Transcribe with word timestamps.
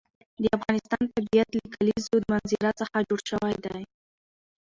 د 0.41 0.43
افغانستان 0.57 1.03
طبیعت 1.15 1.49
له 1.53 1.61
د 1.63 1.69
کلیزو 1.75 2.15
منظره 2.31 2.69
څخه 2.79 2.97
جوړ 3.09 3.19
شوی 3.31 3.55
دی. 3.65 3.81